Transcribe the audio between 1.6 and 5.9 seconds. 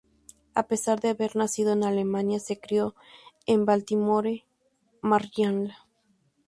en Alemania, se crió en Baltimore, Maryland.